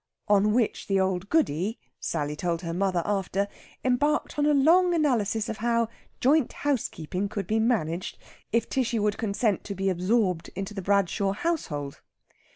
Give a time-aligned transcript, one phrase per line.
[0.27, 3.47] On which the old Goody (Sally told her mother after)
[3.85, 5.89] embarked on a long analysis of how
[6.19, 8.17] joint housekeeping could be managed
[8.51, 12.01] if Tishy would consent to be absorbed into the Bradshaw household.